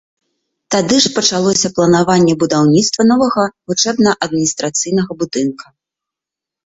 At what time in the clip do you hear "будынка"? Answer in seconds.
5.25-5.65